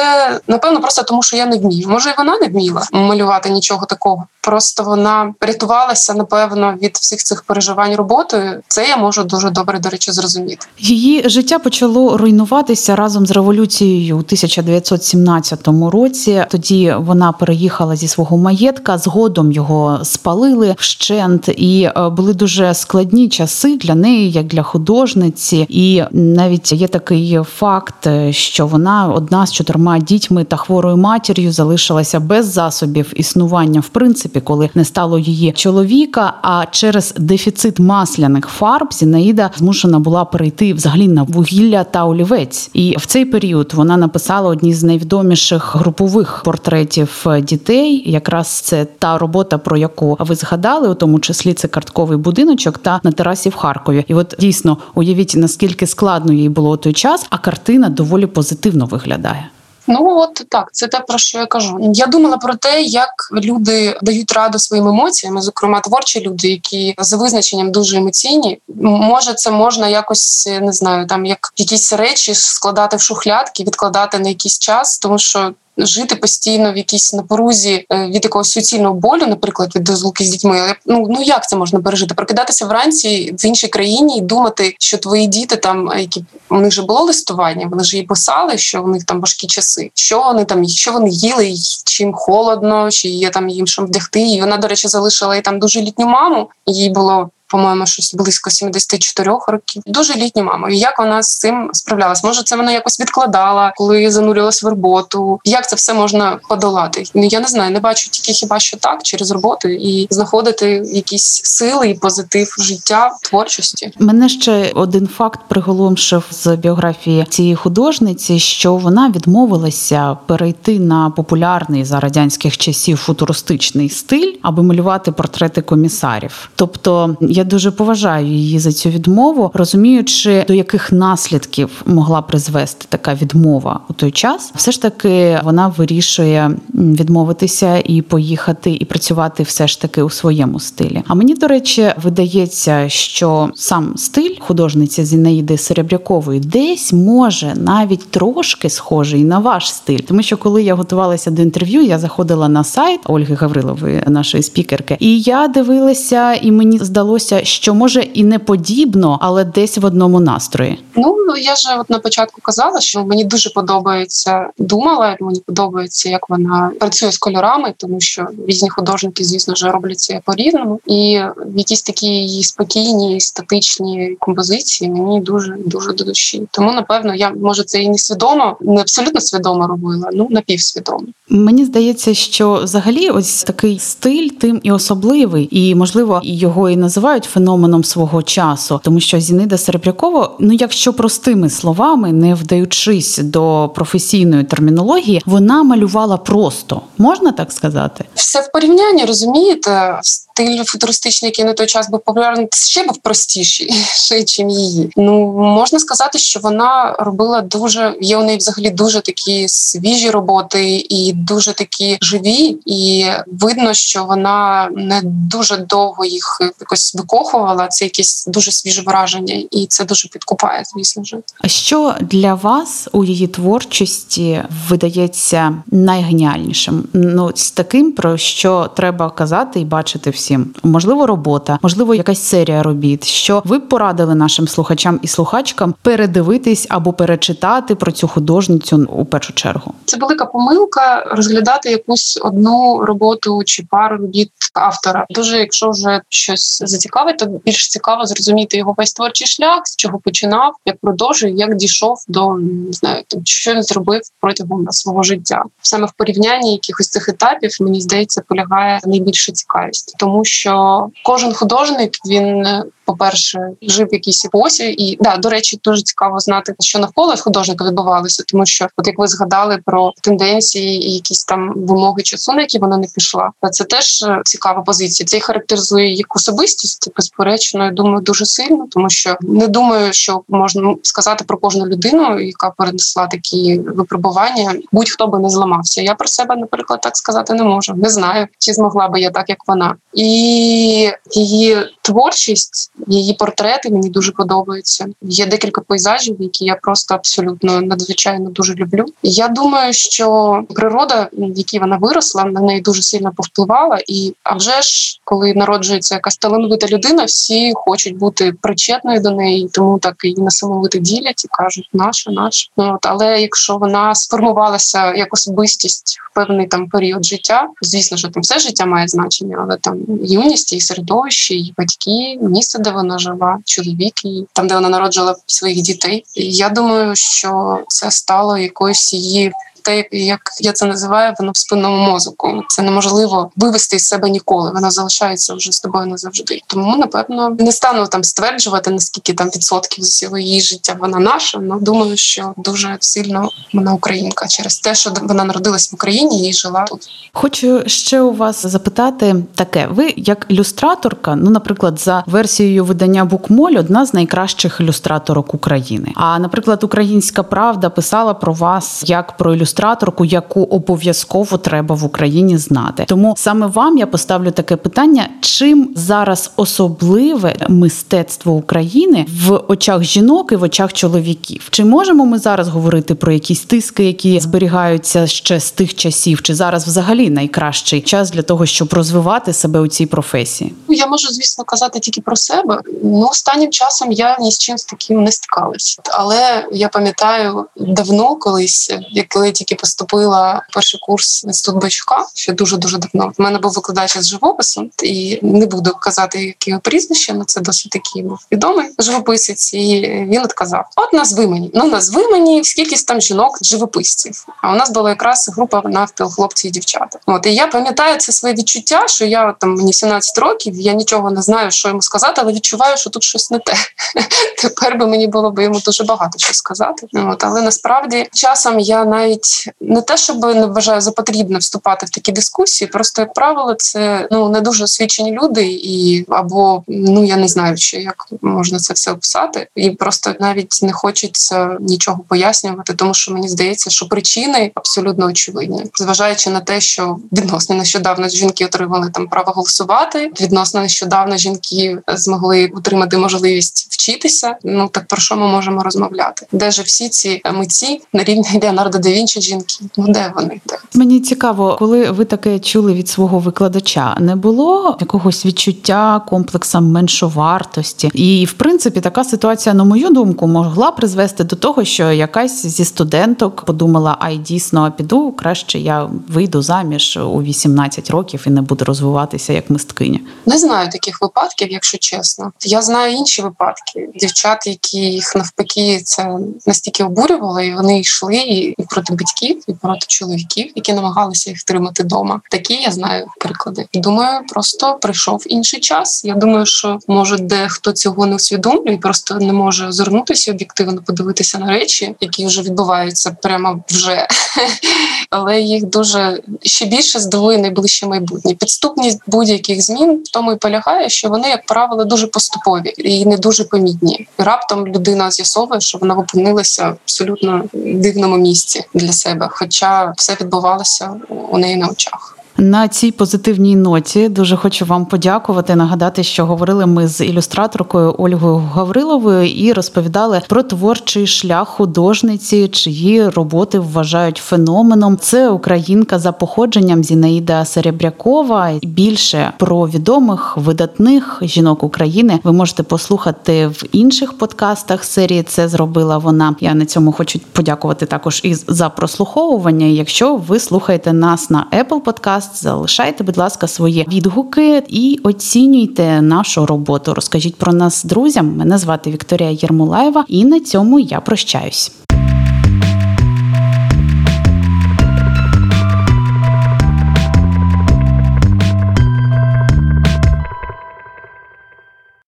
напевно, 0.46 0.80
просто 0.80 1.02
тому, 1.02 1.22
що 1.22 1.36
я 1.36 1.46
не 1.46 1.58
вмію. 1.58 1.88
Може, 1.88 2.10
і 2.10 2.12
вона 2.18 2.38
не 2.38 2.48
вміла 2.48 2.86
малювати 2.92 3.50
нічого 3.50 3.86
такого. 3.86 4.26
Просто 4.40 4.82
вона 4.82 5.34
рятувалася, 5.40 6.14
напевно, 6.14 6.74
від 6.82 6.96
всіх 6.96 7.22
цих 7.22 7.42
переживань 7.42 7.94
роботою. 7.94 8.60
Це 8.68 8.88
я 8.88 8.96
можу 8.96 9.24
дуже 9.24 9.50
добре, 9.50 9.78
до 9.78 9.88
речі, 9.88 10.12
зрозуміти. 10.12 10.66
Її 10.78 11.28
життя 11.28 11.58
почало 11.58 12.16
руйнуватися 12.16 12.96
разом 12.96 13.26
з 13.26 13.30
революцією 13.30 14.16
у 14.16 14.18
1917 14.18 15.68
році. 15.92 16.44
Тоді 16.50 16.94
вона 16.98 17.32
переїхала 17.32 17.96
зі 17.96 18.08
свого 18.08 18.36
маєтка. 18.36 18.98
Згодом 18.98 19.52
його 19.52 20.00
спалили 20.04 20.74
вщент, 20.78 21.48
і 21.48 21.90
е, 21.96 22.08
були 22.08 22.34
дуже 22.34 22.74
складні 22.74 23.28
часи 23.28 23.76
для 23.76 23.94
неї, 23.94 24.30
як 24.30 24.46
для 24.46 24.62
художниці, 24.62 25.66
і 25.68 26.04
навіть 26.12 26.61
навіть 26.70 26.80
є 26.80 26.88
такий 26.88 27.38
факт, 27.44 28.08
що 28.30 28.66
вона 28.66 29.08
одна 29.08 29.46
з 29.46 29.52
чотирма 29.52 29.98
дітьми 29.98 30.44
та 30.44 30.56
хворою 30.56 30.96
матір'ю 30.96 31.52
залишилася 31.52 32.20
без 32.20 32.46
засобів 32.52 33.12
існування, 33.16 33.80
в 33.80 33.88
принципі, 33.88 34.40
коли 34.40 34.70
не 34.74 34.84
стало 34.84 35.18
її 35.18 35.52
чоловіка. 35.52 36.34
А 36.42 36.64
через 36.70 37.14
дефіцит 37.18 37.80
масляних 37.80 38.46
фарб 38.46 38.92
Зінаїда 38.92 39.50
змушена 39.56 39.98
була 39.98 40.24
перейти 40.24 40.74
взагалі 40.74 41.08
на 41.08 41.22
вугілля 41.22 41.84
та 41.84 42.04
олівець. 42.04 42.70
І 42.74 42.96
в 42.98 43.06
цей 43.06 43.24
період 43.24 43.72
вона 43.74 43.96
написала 43.96 44.48
одні 44.48 44.74
з 44.74 44.82
найвідоміших 44.82 45.76
групових 45.76 46.42
портретів 46.44 47.26
дітей. 47.42 48.10
Якраз 48.10 48.48
це 48.48 48.84
та 48.84 49.18
робота, 49.18 49.58
про 49.58 49.76
яку 49.76 50.16
ви 50.20 50.34
згадали, 50.34 50.88
у 50.88 50.94
тому 50.94 51.18
числі 51.18 51.54
це 51.54 51.68
картковий 51.68 52.18
будиночок 52.18 52.78
та 52.78 53.00
на 53.02 53.12
терасі 53.12 53.48
в 53.48 53.54
Харкові. 53.54 54.04
І 54.08 54.14
от 54.14 54.34
дійсно 54.38 54.78
уявіть 54.94 55.34
наскільки 55.36 55.86
складно 55.86 56.32
їй 56.32 56.51
було 56.52 56.70
у 56.70 56.76
той 56.76 56.92
час, 56.92 57.26
а 57.30 57.38
картина 57.38 57.88
доволі 57.88 58.26
позитивно 58.26 58.86
виглядає. 58.86 59.48
Ну 59.86 60.18
от 60.18 60.42
так, 60.48 60.68
це 60.72 60.88
те 60.88 61.00
про 61.00 61.18
що 61.18 61.38
я 61.38 61.46
кажу. 61.46 61.78
Я 61.94 62.06
думала 62.06 62.36
про 62.36 62.54
те, 62.54 62.82
як 62.82 63.10
люди 63.32 63.98
дають 64.02 64.32
раду 64.32 64.58
своїм 64.58 64.88
емоціям, 64.88 65.42
зокрема 65.42 65.80
творчі 65.80 66.20
люди, 66.20 66.48
які 66.48 66.94
за 66.98 67.16
визначенням 67.16 67.72
дуже 67.72 67.96
емоційні. 67.96 68.58
Може, 68.82 69.34
це 69.34 69.50
можна 69.50 69.88
якось 69.88 70.48
не 70.62 70.72
знаю, 70.72 71.06
там 71.06 71.26
як 71.26 71.52
якісь 71.56 71.92
речі 71.92 72.34
складати 72.34 72.96
в 72.96 73.00
шухлядки, 73.00 73.64
відкладати 73.64 74.18
на 74.18 74.28
якийсь 74.28 74.58
час, 74.58 74.98
тому 74.98 75.18
що 75.18 75.52
жити 75.78 76.14
постійно 76.14 76.72
в 76.72 76.76
якійсь 76.76 77.12
напорузі 77.12 77.86
е, 77.92 78.06
від 78.06 78.24
якогось 78.24 78.50
суцільного 78.50 78.94
болю, 78.94 79.26
наприклад, 79.26 79.76
від 79.76 79.88
розлуки 79.88 80.24
з 80.24 80.30
дітьми. 80.30 80.74
Ну 80.86 81.06
ну 81.10 81.22
як 81.22 81.48
це 81.48 81.56
можна 81.56 81.80
пережити? 81.80 82.14
Прокидатися 82.14 82.66
вранці 82.66 83.34
в 83.38 83.46
іншій 83.46 83.68
країні 83.68 84.18
і 84.18 84.20
думати, 84.20 84.74
що 84.78 84.98
твої 84.98 85.26
діти 85.26 85.56
там, 85.56 85.92
які 85.98 86.24
у 86.50 86.56
них 86.56 86.68
вже 86.68 86.82
було 86.82 87.00
листування, 87.00 87.66
вони 87.70 87.84
ж 87.84 87.96
її 87.96 88.06
писали, 88.06 88.58
що 88.58 88.82
у 88.82 88.86
них 88.86 89.04
там 89.04 89.20
важкі 89.20 89.46
часи. 89.46 89.90
Що 89.94 90.22
вони 90.22 90.44
там, 90.44 90.68
що 90.68 90.92
вони 90.92 91.08
їли, 91.10 91.54
чим 91.84 92.12
холодно, 92.14 92.90
чи 92.90 93.08
є 93.08 93.30
там 93.30 93.48
їм 93.48 93.66
що 93.66 93.82
вдягти. 93.82 94.20
І 94.20 94.40
вона, 94.40 94.56
до 94.56 94.68
речі, 94.68 94.88
залишила 94.88 95.36
і 95.36 95.42
там 95.42 95.58
дуже 95.58 95.80
літню 95.80 96.06
маму. 96.06 96.50
Їй 96.66 96.90
було 96.90 97.30
по-моєму, 97.52 97.86
щось 97.86 98.14
близько 98.14 98.50
74 98.50 99.30
років. 99.48 99.82
Дуже 99.86 100.14
літня 100.14 100.42
мама. 100.42 100.70
І 100.70 100.78
як 100.78 100.98
вона 100.98 101.22
з 101.22 101.38
цим 101.38 101.70
справлялась? 101.72 102.24
Може, 102.24 102.42
це 102.42 102.56
вона 102.56 102.72
якось 102.72 103.00
відкладала, 103.00 103.72
коли 103.76 104.10
занурювалась 104.10 104.62
в 104.62 104.66
роботу. 104.66 105.40
Як 105.44 105.68
це 105.68 105.76
все 105.76 105.94
можна 105.94 106.38
подолати? 106.48 107.04
Ну 107.14 107.24
я 107.24 107.40
не 107.40 107.46
знаю, 107.46 107.70
не 107.70 107.80
бачу 107.80 108.10
тільки 108.10 108.32
хіба 108.32 108.58
що 108.58 108.76
так 108.76 109.02
через 109.02 109.30
роботу 109.30 109.68
і 109.68 110.06
знаходити 110.10 110.82
якісь 110.86 111.40
сили 111.44 111.88
і 111.88 111.94
позитив 111.94 112.54
життя 112.58 113.10
творчості. 113.22 113.92
Мене 113.98 114.28
ще 114.28 114.72
один 114.74 115.06
факт 115.06 115.40
приголомшив 115.48 116.24
з 116.30 116.56
біографії 116.56 117.26
цієї 117.30 117.54
художниці, 117.54 118.38
що 118.38 118.74
вона 118.74 119.08
відмовилася 119.08 120.16
перейти 120.26 120.78
на 120.78 121.10
популярний 121.10 121.84
за 121.84 122.00
радянських 122.00 122.58
часів 122.58 122.96
футуристичний 122.96 123.88
стиль, 123.88 124.32
аби 124.42 124.62
малювати 124.62 125.12
портрети 125.12 125.62
комісарів. 125.62 126.50
Тобто 126.56 127.16
я 127.20 127.41
я 127.42 127.48
дуже 127.48 127.70
поважаю 127.70 128.26
її 128.26 128.58
за 128.58 128.72
цю 128.72 128.88
відмову, 128.88 129.50
розуміючи, 129.54 130.44
до 130.48 130.54
яких 130.54 130.92
наслідків 130.92 131.82
могла 131.86 132.22
призвести 132.22 132.86
така 132.88 133.14
відмова 133.14 133.80
у 133.88 133.92
той 133.92 134.10
час, 134.10 134.52
все 134.54 134.72
ж 134.72 134.82
таки 134.82 135.40
вона 135.44 135.68
вирішує 135.68 136.50
відмовитися 136.74 137.82
і 137.84 138.02
поїхати 138.02 138.76
і 138.80 138.84
працювати 138.84 139.42
все 139.42 139.66
ж 139.66 139.80
таки 139.80 140.02
у 140.02 140.10
своєму 140.10 140.60
стилі. 140.60 141.02
А 141.06 141.14
мені, 141.14 141.34
до 141.34 141.46
речі, 141.46 141.92
видається, 142.02 142.88
що 142.88 143.50
сам 143.54 143.96
стиль 143.96 144.36
художниці 144.40 145.04
Зінаїди 145.04 145.58
Серебрякової 145.58 146.40
десь 146.40 146.92
може 146.92 147.54
навіть 147.56 148.10
трошки 148.10 148.70
схожий 148.70 149.24
на 149.24 149.38
ваш 149.38 149.72
стиль, 149.72 149.98
тому 149.98 150.22
що 150.22 150.36
коли 150.36 150.62
я 150.62 150.74
готувалася 150.74 151.30
до 151.30 151.42
інтерв'ю, 151.42 151.82
я 151.82 151.98
заходила 151.98 152.48
на 152.48 152.64
сайт 152.64 153.00
Ольги 153.04 153.34
Гаврилової, 153.34 154.02
нашої 154.06 154.42
спікерки, 154.42 154.96
і 155.00 155.20
я 155.20 155.48
дивилася, 155.48 156.34
і 156.34 156.52
мені 156.52 156.78
здалося 156.78 157.31
здалося, 157.32 157.44
що 157.44 157.74
може 157.74 158.00
і 158.00 158.24
не 158.24 158.38
подібно, 158.38 159.18
але 159.22 159.44
десь 159.44 159.78
в 159.78 159.84
одному 159.84 160.20
настрої. 160.20 160.78
Ну 160.96 161.16
я 161.36 161.54
ж 161.54 161.76
от 161.80 161.90
на 161.90 161.98
початку 161.98 162.40
казала, 162.42 162.80
що 162.80 163.04
мені 163.04 163.24
дуже 163.24 163.50
подобається. 163.50 164.46
Думала, 164.58 165.16
мені 165.20 165.40
подобається, 165.46 166.08
як 166.08 166.30
вона 166.30 166.70
працює 166.80 167.12
з 167.12 167.18
кольорами, 167.18 167.74
тому 167.76 168.00
що 168.00 168.26
різні 168.48 168.68
художники, 168.68 169.24
звісно 169.24 169.54
ж, 169.54 169.70
роблять 169.70 169.98
це 169.98 170.20
по 170.24 170.34
різному, 170.34 170.80
і 170.86 171.20
якісь 171.56 171.82
такі 171.82 172.06
її 172.06 172.42
спокійні, 172.42 173.20
статичні 173.20 174.16
композиції 174.20 174.90
мені 174.90 175.20
дуже 175.20 175.56
дуже 175.66 175.92
до 175.92 176.04
душі. 176.04 176.42
Тому 176.50 176.72
напевно 176.72 177.14
я 177.14 177.30
може 177.30 177.64
це 177.64 177.82
і 177.82 177.88
не 177.88 177.98
свідомо, 177.98 178.56
не 178.60 178.80
абсолютно 178.80 179.20
свідомо 179.20 179.66
робила, 179.66 180.10
ну 180.12 180.26
напівсвідомо. 180.30 181.04
Мені 181.28 181.64
здається, 181.64 182.14
що 182.14 182.60
взагалі 182.64 183.08
ось 183.08 183.42
такий 183.42 183.78
стиль 183.78 184.28
тим 184.28 184.60
і 184.62 184.72
особливий, 184.72 185.48
і 185.50 185.74
можливо 185.74 186.20
його 186.24 186.70
і 186.70 186.76
називають 186.76 187.11
називають 187.12 187.32
феноменом 187.32 187.84
свого 187.84 188.22
часу, 188.22 188.80
тому 188.84 189.00
що 189.00 189.20
Зінида 189.20 189.58
Серебрякова, 189.58 190.30
ну 190.38 190.52
якщо 190.52 190.92
простими 190.92 191.50
словами, 191.50 192.12
не 192.12 192.34
вдаючись 192.34 193.18
до 193.18 193.70
професійної 193.74 194.44
термінології, 194.44 195.22
вона 195.26 195.62
малювала 195.62 196.16
просто. 196.16 196.80
Можна 196.98 197.32
так 197.32 197.52
сказати? 197.52 198.04
Все 198.14 198.40
в 198.40 198.52
порівнянні 198.52 199.04
розумієте 199.04 200.00
стиль 200.42 200.64
футуристичний, 200.64 201.28
який 201.28 201.44
на 201.44 201.52
той 201.52 201.66
час 201.66 201.90
був 201.90 202.00
популярний, 202.00 202.48
ще 202.52 202.84
був 202.84 202.96
простіший, 202.96 203.70
ніж 204.12 204.38
її. 204.38 204.92
Ну 204.96 205.32
можна 205.32 205.78
сказати, 205.78 206.18
що 206.18 206.40
вона 206.40 206.96
робила 206.98 207.40
дуже 207.40 207.94
є 208.00 208.16
у 208.16 208.24
неї 208.24 208.38
взагалі 208.38 208.70
дуже 208.70 209.00
такі 209.00 209.48
свіжі 209.48 210.10
роботи 210.10 210.86
і 210.88 211.12
дуже 211.12 211.52
такі 211.52 211.98
живі, 212.00 212.56
і 212.66 213.06
видно, 213.26 213.74
що 213.74 214.04
вона 214.04 214.68
не 214.76 215.00
дуже 215.04 215.56
довго 215.56 216.04
їх 216.04 216.38
якось 216.60 216.94
викохувала. 216.94 217.68
Це 217.68 217.84
якесь 217.84 218.26
дуже 218.26 218.52
свіже 218.52 218.82
враження, 218.82 219.42
і 219.50 219.66
це 219.66 219.84
дуже 219.84 220.08
підкупає. 220.08 220.62
Звісно 220.74 221.04
ж. 221.04 221.16
Що 221.46 221.94
для 222.00 222.34
вас 222.34 222.88
у 222.92 223.04
її 223.04 223.26
творчості 223.26 224.42
видається 224.68 225.62
найгеніальнішим? 225.66 226.88
Ну 226.92 227.30
з 227.34 227.50
таким 227.50 227.92
про 227.92 228.18
що 228.18 228.70
треба 228.76 229.10
казати 229.10 229.60
і 229.60 229.64
бачити 229.64 230.10
в 230.10 230.16
всім. 230.32 230.54
Можливо, 230.62 231.06
робота, 231.06 231.58
можливо, 231.62 231.94
якась 231.94 232.22
серія 232.22 232.62
робіт. 232.62 233.04
Що 233.04 233.42
ви 233.44 233.58
б 233.58 233.68
порадили 233.68 234.14
нашим 234.14 234.48
слухачам 234.48 235.00
і 235.02 235.08
слухачкам 235.08 235.74
передивитись 235.82 236.66
або 236.68 236.92
перечитати 236.92 237.74
про 237.74 237.92
цю 237.92 238.08
художницю 238.08 238.88
у 238.92 239.04
першу 239.04 239.32
чергу? 239.32 239.74
Це 239.84 239.96
велика 239.96 240.26
помилка 240.26 241.04
розглядати 241.10 241.70
якусь 241.70 242.18
одну 242.22 242.84
роботу 242.84 243.42
чи 243.46 243.66
пару 243.70 243.96
робіт 243.96 244.30
автора. 244.54 245.06
Дуже, 245.10 245.38
якщо 245.38 245.70
вже 245.70 246.00
щось 246.08 246.62
зацікавить, 246.66 247.18
то 247.18 247.26
більш 247.26 247.68
цікаво 247.68 248.06
зрозуміти 248.06 248.56
його 248.56 248.74
весь 248.78 248.92
творчий 248.92 249.26
шлях, 249.26 249.60
з 249.64 249.76
чого 249.76 249.98
починав, 249.98 250.52
як 250.66 250.76
продовжує, 250.80 251.34
як 251.36 251.54
дійшов 251.56 251.96
до 252.08 252.34
не 252.34 252.72
знаю, 252.72 253.02
там 253.08 253.20
що 253.24 253.54
він 253.54 253.62
зробив 253.62 254.00
протягом 254.20 254.66
свого 254.70 255.02
життя. 255.02 255.44
Саме 255.62 255.86
в 255.86 255.92
порівнянні 255.96 256.52
якихось 256.52 256.88
цих 256.88 257.08
етапів 257.08 257.50
мені 257.60 257.80
здається 257.80 258.22
полягає 258.28 258.80
найбільша 258.84 259.32
цікавість, 259.32 259.94
тому 259.98 260.11
що 260.22 260.86
кожен 261.04 261.32
художник 261.32 261.90
він 262.06 262.46
по-перше, 262.84 263.48
жив 263.62 263.88
в 263.90 263.94
якійсь 263.94 264.24
епосі. 264.24 264.74
І 264.78 264.98
да, 265.00 265.16
до 265.16 265.28
речі, 265.28 265.60
дуже 265.64 265.82
цікаво 265.82 266.18
знати, 266.18 266.54
що 266.60 266.78
навколо 266.78 267.16
художника 267.16 267.64
відбувалося, 267.64 268.24
тому 268.26 268.46
що, 268.46 268.66
от 268.76 268.86
як 268.86 268.98
ви 268.98 269.08
згадали 269.08 269.58
про 269.64 269.92
тенденції 270.02 270.88
і 270.88 270.94
якісь 270.94 271.24
там 271.24 271.52
вимоги 271.56 272.02
часу, 272.02 272.32
на 272.32 272.40
які 272.40 272.58
вона 272.58 272.76
не 272.76 272.86
пішла, 272.94 273.30
це 273.52 273.64
теж 273.64 274.02
е, 274.02 274.20
цікава 274.24 274.62
позиція. 274.62 275.06
Це 275.06 275.20
характеризує 275.20 275.94
як 275.94 276.16
особистість, 276.16 276.90
безперечно, 276.96 277.64
я 277.64 277.70
думаю, 277.70 278.00
дуже 278.00 278.26
сильно, 278.26 278.66
тому 278.70 278.90
що 278.90 279.16
не 279.20 279.48
думаю, 279.48 279.92
що 279.92 280.22
можна 280.28 280.74
сказати 280.82 281.24
про 281.24 281.38
кожну 281.38 281.66
людину, 281.66 282.20
яка 282.20 282.50
перенесла 282.50 283.06
такі 283.06 283.58
випробування. 283.58 284.54
Будь-хто 284.72 285.06
би 285.06 285.18
не 285.18 285.30
зламався. 285.30 285.82
Я 285.82 285.94
про 285.94 286.08
себе, 286.08 286.36
наприклад, 286.36 286.80
так 286.80 286.96
сказати 286.96 287.34
не 287.34 287.42
можу. 287.42 287.74
Не 287.74 287.90
знаю, 287.90 288.26
чи 288.38 288.52
змогла 288.52 288.88
би 288.88 289.00
я 289.00 289.10
так, 289.10 289.28
як 289.28 289.38
вона, 289.48 289.76
і 289.94 290.92
її 291.10 291.56
творчість 291.82 292.71
її 292.86 293.12
портрети 293.12 293.70
мені 293.70 293.90
дуже 293.90 294.12
подобаються. 294.12 294.86
Є 295.02 295.26
декілька 295.26 295.60
пейзажів, 295.60 296.16
які 296.18 296.44
я 296.44 296.54
просто 296.54 296.94
абсолютно 296.94 297.60
надзвичайно 297.60 298.30
дуже 298.30 298.54
люблю. 298.54 298.84
Я 299.02 299.28
думаю, 299.28 299.72
що 299.72 300.42
природа, 300.54 301.08
в 301.12 301.38
якій 301.38 301.58
вона 301.58 301.76
виросла, 301.76 302.24
на 302.24 302.40
неї 302.40 302.60
дуже 302.60 302.82
сильно 302.82 303.12
повпливала. 303.16 303.78
І 303.86 304.14
а 304.22 304.36
вже 304.36 304.62
ж, 304.62 305.00
коли 305.04 305.34
народжується 305.34 305.94
якась 305.94 306.16
талановита 306.16 306.66
людина, 306.66 307.04
всі 307.04 307.52
хочуть 307.54 307.96
бути 307.96 308.32
причетною 308.40 309.00
до 309.00 309.10
неї, 309.10 309.48
тому 309.52 309.78
так 309.78 309.94
і 310.04 310.14
несамовито 310.14 310.78
ділять 310.78 311.24
і 311.24 311.28
кажуть, 311.30 311.70
наша, 311.72 312.10
наша. 312.10 312.48
Ну, 312.56 312.74
от, 312.74 312.86
але 312.86 313.20
якщо 313.20 313.56
вона 313.56 313.94
сформувалася 313.94 314.94
як 314.94 315.14
особистість 315.14 315.98
в 316.10 316.14
певний 316.14 316.46
там 316.46 316.68
період 316.68 317.04
життя, 317.04 317.48
звісно, 317.62 317.98
що 317.98 318.08
там 318.08 318.22
все 318.22 318.38
життя 318.38 318.66
має 318.66 318.88
значення, 318.88 319.38
але 319.40 319.56
там 319.56 319.78
юність 320.02 320.52
і 320.52 320.60
середовище, 320.60 321.34
і 321.34 321.54
батьки, 321.58 322.18
місце 322.20 322.58
де 322.62 322.70
вона 322.70 322.98
жила, 322.98 323.38
чоловік 323.44 324.04
і 324.04 324.26
там, 324.32 324.46
де 324.46 324.54
вона 324.54 324.68
народжувала 324.68 325.16
своїх 325.26 325.62
дітей. 325.62 326.04
І 326.14 326.32
Я 326.32 326.48
думаю, 326.48 326.96
що 326.96 327.60
це 327.68 327.90
стало 327.90 328.38
якоюсь 328.38 328.92
її 328.92 329.32
те, 329.62 329.88
як 329.92 330.20
я 330.40 330.52
це 330.52 330.66
називаю, 330.66 331.14
воно 331.18 331.32
в 331.32 331.36
спинному 331.36 331.76
мозку. 331.76 332.42
Це 332.48 332.62
неможливо 332.62 333.30
вивести 333.36 333.76
із 333.76 333.86
себе 333.86 334.10
ніколи. 334.10 334.50
Вона 334.54 334.70
залишається 334.70 335.34
вже 335.34 335.52
з 335.52 335.60
тобою 335.60 335.86
назавжди. 335.86 336.40
Тому 336.46 336.76
напевно 336.76 337.36
не 337.38 337.52
стану 337.52 337.86
там 337.86 338.04
стверджувати 338.04 338.70
наскільки 338.70 339.14
там 339.14 339.28
відсотків 339.28 339.84
з 339.84 340.02
її 340.18 340.40
життя 340.40 340.76
вона 340.80 340.98
наша. 340.98 341.40
але 341.50 341.60
думаю, 341.60 341.96
що 341.96 342.34
дуже 342.36 342.76
сильно 342.80 343.28
вона 343.52 343.74
українка 343.74 344.28
через 344.28 344.58
те, 344.58 344.74
що 344.74 344.92
вона 345.02 345.24
народилась 345.24 345.72
в 345.72 345.74
Україні 345.74 346.28
і 346.28 346.32
жила 346.32 346.64
тут. 346.64 346.88
Хочу 347.12 347.62
ще 347.66 348.00
у 348.00 348.12
вас 348.12 348.46
запитати 348.46 349.16
таке: 349.34 349.66
ви 349.70 349.94
як 349.96 350.26
ілюстраторка, 350.28 351.16
ну, 351.16 351.30
наприклад, 351.30 351.80
за 351.80 352.04
версією 352.06 352.64
видання 352.64 353.04
Букмоль, 353.04 353.56
одна 353.58 353.86
з 353.86 353.94
найкращих 353.94 354.60
ілюстраторок 354.60 355.34
України. 355.34 355.92
А 355.94 356.18
наприклад, 356.18 356.64
Українська 356.64 357.22
Правда 357.22 357.70
писала 357.70 358.14
про 358.14 358.32
вас 358.32 358.82
як 358.86 359.16
про 359.16 359.34
ілюстраторку 359.34 359.51
ілюстраторку, 359.52 360.04
яку 360.04 360.42
обов'язково 360.42 361.38
треба 361.38 361.74
в 361.74 361.84
Україні 361.84 362.38
знати. 362.38 362.84
Тому 362.88 363.14
саме 363.18 363.46
вам 363.46 363.78
я 363.78 363.86
поставлю 363.86 364.30
таке 364.30 364.56
питання: 364.56 365.08
чим 365.20 365.72
зараз 365.76 366.30
особливе 366.36 367.36
мистецтво 367.48 368.32
України 368.32 369.06
в 369.26 369.40
очах 369.48 369.82
жінок 369.82 370.32
і 370.32 370.36
в 370.36 370.42
очах 370.42 370.72
чоловіків? 370.72 371.48
Чи 371.50 371.64
можемо 371.64 372.06
ми 372.06 372.18
зараз 372.18 372.48
говорити 372.48 372.94
про 372.94 373.12
якісь 373.12 373.40
тиски, 373.40 373.84
які 373.84 374.20
зберігаються 374.20 375.06
ще 375.06 375.40
з 375.40 375.50
тих 375.50 375.74
часів? 375.74 376.22
Чи 376.22 376.34
зараз 376.34 376.66
взагалі 376.66 377.10
найкращий 377.10 377.80
час 377.80 378.10
для 378.10 378.22
того, 378.22 378.46
щоб 378.46 378.72
розвивати 378.72 379.32
себе 379.32 379.60
у 379.60 379.68
цій 379.68 379.86
професії? 379.86 380.54
Ну, 380.68 380.74
я 380.74 380.86
можу, 380.86 381.08
звісно, 381.08 381.44
казати 381.44 381.80
тільки 381.80 382.00
про 382.00 382.16
себе. 382.16 382.60
Ну 382.82 383.08
останнім 383.10 383.50
часом 383.50 383.92
я 383.92 384.16
ні 384.20 384.32
з 384.32 384.38
чим 384.38 384.58
з 384.58 384.64
таким 384.64 385.04
не 385.04 385.12
стикалась, 385.12 385.78
але 385.90 386.48
я 386.52 386.68
пам'ятаю 386.68 387.46
давно 387.56 388.16
колись, 388.16 388.72
як 388.90 389.08
коли 389.08 389.32
тільки 389.44 389.60
поступила 389.60 390.42
перший 390.54 390.80
курс 390.82 391.24
в 391.24 391.26
інститут 391.26 391.60
Бойчука, 391.60 392.06
ще 392.14 392.32
дуже 392.32 392.56
дуже 392.56 392.78
давно. 392.78 393.12
У 393.18 393.22
мене 393.22 393.38
був 393.38 393.52
викладач 393.52 393.98
з 393.98 394.06
живопису, 394.06 394.70
і 394.82 395.18
не 395.22 395.46
буду 395.46 395.70
казати, 395.80 396.24
яке 396.24 396.50
його 396.50 396.60
прізвище, 396.60 397.12
але 397.16 397.24
це 397.24 397.40
досить 397.40 397.70
такий 397.70 398.02
був 398.02 398.18
відомий 398.32 398.66
живописець. 398.78 399.54
І 399.54 399.80
він 400.10 400.22
от 400.24 400.32
казав: 400.32 400.64
От 400.76 400.92
назви 400.92 401.26
мені, 401.26 401.50
ну 401.54 401.66
назви 401.66 402.08
мені 402.08 402.44
скількись 402.44 402.84
там 402.84 403.00
жінок 403.00 403.38
живописців. 403.42 404.26
А 404.42 404.52
у 404.52 404.56
нас 404.56 404.70
була 404.70 404.90
якраз 404.90 405.30
група 405.36 405.62
навпіл 405.64 406.10
хлопці 406.10 406.48
і 406.48 406.50
дівчата. 406.50 406.98
От 407.06 407.26
і 407.26 407.34
я 407.34 407.46
пам'ятаю 407.46 407.98
це 407.98 408.12
своє 408.12 408.34
відчуття, 408.34 408.88
що 408.88 409.04
я 409.04 409.34
там 409.38 409.54
мені 409.54 409.72
17 409.72 410.18
років, 410.18 410.60
я 410.60 410.72
нічого 410.72 411.10
не 411.10 411.22
знаю, 411.22 411.50
що 411.50 411.68
йому 411.68 411.82
сказати, 411.82 412.20
але 412.24 412.32
відчуваю, 412.32 412.76
що 412.76 412.90
тут 412.90 413.02
щось 413.02 413.30
не 413.30 413.38
те. 413.38 413.54
Тепер 414.38 414.78
би 414.78 414.86
мені 414.86 415.06
було 415.06 415.30
б 415.30 415.42
йому 415.42 415.60
дуже 415.60 415.84
багато 415.84 416.18
що 416.18 416.34
сказати. 416.34 416.86
От 416.92 417.24
але 417.24 417.42
насправді 417.42 418.08
часом 418.12 418.60
я 418.60 418.84
навіть 418.84 419.31
не 419.60 419.82
те, 419.82 419.96
щоб 419.96 420.24
не 420.24 420.46
вважаю 420.46 420.80
за 420.80 420.92
потрібне 420.92 421.38
вступати 421.38 421.86
в 421.86 421.90
такі 421.90 422.12
дискусії, 422.12 422.68
просто 422.68 423.02
як 423.02 423.14
правило, 423.14 423.54
це 423.54 424.08
ну 424.10 424.28
не 424.28 424.40
дуже 424.40 424.64
освічені 424.64 425.12
люди, 425.12 425.46
і 425.46 426.04
або 426.08 426.64
ну 426.68 427.04
я 427.04 427.16
не 427.16 427.28
знаю, 427.28 427.56
чи 427.56 427.76
як 427.76 428.06
можна 428.22 428.58
це 428.58 428.74
все 428.74 428.92
описати, 428.92 429.48
і 429.56 429.70
просто 429.70 430.14
навіть 430.20 430.60
не 430.62 430.72
хочеться 430.72 431.56
нічого 431.60 432.04
пояснювати, 432.08 432.74
тому 432.74 432.94
що 432.94 433.12
мені 433.12 433.28
здається, 433.28 433.70
що 433.70 433.88
причини 433.88 434.52
абсолютно 434.54 435.06
очевидні, 435.06 435.64
зважаючи 435.74 436.30
на 436.30 436.40
те, 436.40 436.60
що 436.60 436.98
відносно 437.12 437.54
нещодавно 437.56 438.08
жінки 438.08 438.44
отримали 438.44 438.90
там 438.94 439.08
право 439.08 439.32
голосувати, 439.32 440.12
відносно 440.20 440.60
нещодавно 440.60 441.16
жінки 441.16 441.78
змогли 441.88 442.50
отримати 442.56 442.98
можливість 442.98 443.66
вчитися. 443.70 444.36
Ну 444.44 444.68
так 444.68 444.86
про 444.86 445.00
що 445.00 445.16
ми 445.16 445.28
можемо 445.28 445.62
розмовляти? 445.62 446.26
Де 446.32 446.50
ж 446.50 446.62
всі 446.62 446.88
ці 446.88 447.20
митці 447.32 447.80
на 447.92 448.04
рівні 448.04 448.40
Леонардо 448.42 448.78
да 448.78 448.90
Вінчі 448.90 449.20
жінки. 449.22 449.64
Ну 449.76 449.88
де 449.88 450.12
вони? 450.16 450.40
Де? 450.46 450.58
Мені 450.74 451.00
цікаво, 451.00 451.56
коли 451.58 451.90
ви 451.90 452.04
таке 452.04 452.38
чули 452.38 452.74
від 452.74 452.88
свого 452.88 453.18
викладача, 453.18 453.96
не 454.00 454.16
було 454.16 454.76
якогось 454.80 455.26
відчуття 455.26 456.02
комплекса 456.08 456.60
меншовартості, 456.60 457.90
і 457.94 458.24
в 458.24 458.32
принципі 458.32 458.80
така 458.80 459.04
ситуація, 459.04 459.54
на 459.54 459.64
мою 459.64 459.90
думку, 459.90 460.26
могла 460.26 460.70
призвести 460.70 461.24
до 461.24 461.36
того, 461.36 461.64
що 461.64 461.92
якась 461.92 462.46
зі 462.46 462.64
студенток 462.64 463.44
подумала: 463.44 463.96
ай 464.00 464.16
дійсно 464.16 464.72
піду 464.72 465.12
краще 465.12 465.58
я 465.58 465.90
вийду 466.08 466.42
заміж 466.42 466.96
у 466.96 467.22
18 467.22 467.90
років 467.90 468.24
і 468.26 468.30
не 468.30 468.42
буду 468.42 468.64
розвиватися 468.64 469.32
як 469.32 469.50
мисткиня. 469.50 470.00
Не 470.26 470.38
знаю 470.38 470.70
таких 470.70 471.02
випадків, 471.02 471.52
якщо 471.52 471.78
чесно. 471.78 472.32
Я 472.40 472.62
знаю 472.62 472.92
інші 472.96 473.22
випадки 473.22 473.88
дівчат, 473.94 474.46
які 474.46 474.78
їх 474.78 475.16
навпаки 475.16 475.80
це 475.84 476.18
настільки 476.46 476.84
обурювало, 476.84 477.40
і 477.40 477.54
вони 477.54 477.80
йшли 477.80 478.16
і 478.16 478.54
проти 478.68 478.94
батьків 479.12 479.44
і 479.46 479.52
проти 479.52 479.86
чоловіків, 479.88 480.52
які 480.54 480.72
намагалися 480.72 481.30
їх 481.30 481.42
тримати 481.42 481.82
вдома. 481.82 482.20
Такі 482.30 482.54
я 482.54 482.70
знаю 482.70 483.06
приклади. 483.20 483.66
Думаю, 483.74 484.20
просто 484.28 484.78
прийшов 484.82 485.24
інший 485.26 485.60
час. 485.60 486.04
Я 486.04 486.14
думаю, 486.14 486.46
що 486.46 486.78
може 486.88 487.18
дехто 487.18 487.72
цього 487.72 488.06
не 488.06 488.16
усвідомлює, 488.16 488.76
просто 488.76 489.14
не 489.14 489.32
може 489.32 489.66
озирнутися 489.66 490.32
об'єктивно, 490.32 490.82
подивитися 490.82 491.38
на 491.38 491.46
речі, 491.46 491.94
які 492.00 492.26
вже 492.26 492.42
відбуваються 492.42 493.16
прямо 493.22 493.64
вже. 493.68 494.06
Але 495.10 495.40
їх 495.40 495.64
дуже 495.64 496.22
ще 496.42 496.66
більше 496.66 497.00
здивує 497.00 497.38
найближче 497.38 497.86
майбутнє. 497.86 498.34
Підступність 498.34 498.98
будь-яких 499.06 499.62
змін 499.62 500.02
в 500.06 500.10
тому 500.10 500.32
і 500.32 500.36
полягає, 500.36 500.88
що 500.88 501.08
вони, 501.08 501.28
як 501.28 501.46
правило, 501.46 501.84
дуже 501.84 502.06
поступові 502.06 502.74
і 502.76 503.06
не 503.06 503.16
дуже 503.16 503.44
помітні. 503.44 504.08
Раптом 504.18 504.66
людина 504.66 505.10
з'ясовує, 505.10 505.60
що 505.60 505.78
вона 505.78 505.94
опинилася 505.94 506.68
в 506.68 506.76
абсолютно 506.84 507.44
дивному 507.52 508.16
місці 508.16 508.64
для 508.74 508.92
себе, 508.92 509.28
хоча 509.30 509.92
все 509.96 510.16
відбувалося 510.20 510.94
у 511.30 511.38
неї 511.38 511.56
на 511.56 511.68
очах. 511.68 512.21
На 512.36 512.68
цій 512.68 512.90
позитивній 512.92 513.56
ноті 513.56 514.08
дуже 514.08 514.36
хочу 514.36 514.64
вам 514.64 514.86
подякувати. 514.86 515.56
Нагадати, 515.56 516.02
що 516.02 516.26
говорили 516.26 516.66
ми 516.66 516.88
з 516.88 517.04
ілюстраторкою 517.04 517.94
Ольгою 517.98 518.36
Гавриловою 518.36 519.30
і 519.30 519.52
розповідали 519.52 520.22
про 520.28 520.42
творчий 520.42 521.06
шлях 521.06 521.48
художниці, 521.48 522.48
чиї 522.48 523.08
роботи 523.08 523.58
вважають 523.58 524.16
феноменом. 524.16 524.96
Це 524.96 525.30
українка 525.30 525.98
за 525.98 526.12
походженням 526.12 526.84
Зінаїда 526.84 527.44
Серебрякова. 527.44 528.50
Більше 528.62 529.32
про 529.38 529.68
відомих 529.68 530.36
видатних 530.36 531.18
жінок 531.22 531.62
України 531.62 532.20
ви 532.24 532.32
можете 532.32 532.62
послухати 532.62 533.46
в 533.46 533.62
інших 533.72 534.18
подкастах 534.18 534.84
серії. 534.84 535.22
Це 535.22 535.48
зробила 535.48 535.98
вона. 535.98 536.36
Я 536.40 536.54
на 536.54 536.64
цьому 536.64 536.92
хочу 536.92 537.20
подякувати 537.32 537.86
також 537.86 538.20
і 538.24 538.34
за 538.34 538.68
прослуховування. 538.68 539.66
Якщо 539.66 540.16
ви 540.16 540.38
слухаєте 540.38 540.92
нас 540.92 541.30
на 541.30 541.46
Apple 541.52 541.82
Podcast, 541.82 542.31
залишайте, 542.34 543.04
будь 543.04 543.16
ласка, 543.16 543.48
свої 543.48 543.86
відгуки 543.88 544.62
і 544.68 545.00
оцінюйте 545.02 546.02
нашу 546.02 546.46
роботу. 546.46 546.94
Розкажіть 546.94 547.36
про 547.36 547.52
нас 547.52 547.84
друзям. 547.84 548.36
Мене 548.36 548.58
звати 548.58 548.90
Вікторія 548.90 549.30
Єрмолаєва, 549.30 550.04
і 550.08 550.24
на 550.24 550.40
цьому 550.40 550.78
я 550.78 551.00
прощаюсь. 551.00 551.72